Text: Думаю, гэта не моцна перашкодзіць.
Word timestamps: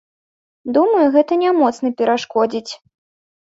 Думаю, 0.77 1.03
гэта 1.17 1.37
не 1.43 1.53
моцна 1.59 1.93
перашкодзіць. 2.01 2.71